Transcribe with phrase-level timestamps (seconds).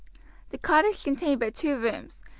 [0.49, 2.23] The cottage contained but two rooms.